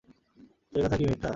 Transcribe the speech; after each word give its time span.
সে 0.73 0.77
কথা 0.83 0.95
কি 0.97 1.05
মিথ্যা? 1.05 1.29